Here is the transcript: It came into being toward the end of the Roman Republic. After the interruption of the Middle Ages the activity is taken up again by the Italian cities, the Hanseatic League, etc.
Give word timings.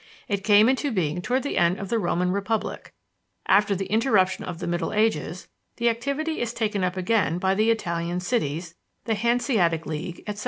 It 0.27 0.43
came 0.43 0.67
into 0.67 0.89
being 0.91 1.21
toward 1.21 1.43
the 1.43 1.59
end 1.59 1.77
of 1.79 1.89
the 1.89 1.99
Roman 1.99 2.31
Republic. 2.31 2.91
After 3.47 3.75
the 3.75 3.85
interruption 3.85 4.43
of 4.43 4.57
the 4.57 4.65
Middle 4.65 4.93
Ages 4.93 5.47
the 5.77 5.89
activity 5.89 6.41
is 6.41 6.55
taken 6.55 6.83
up 6.83 6.97
again 6.97 7.37
by 7.37 7.53
the 7.53 7.69
Italian 7.69 8.19
cities, 8.19 8.73
the 9.05 9.13
Hanseatic 9.13 9.85
League, 9.85 10.23
etc. 10.25 10.39